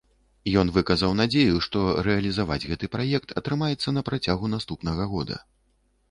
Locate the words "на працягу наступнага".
3.97-5.03